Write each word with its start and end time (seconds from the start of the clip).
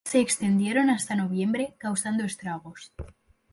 Las 0.03 0.13
lluvias 0.13 0.17
se 0.23 0.33
extendieron 0.33 0.89
hasta 0.89 1.13
noviembre 1.15 1.75
causando 1.77 2.23
estragos. 2.25 2.91